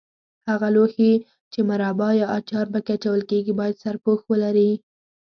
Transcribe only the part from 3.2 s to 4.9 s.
کېږي باید سرپوښ ولري.